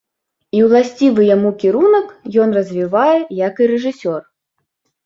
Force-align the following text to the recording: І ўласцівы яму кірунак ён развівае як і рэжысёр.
І 0.59 0.61
ўласцівы 0.67 1.27
яму 1.35 1.51
кірунак 1.65 2.07
ён 2.45 2.49
развівае 2.59 3.17
як 3.47 3.53
і 3.65 3.73
рэжысёр. 3.75 4.19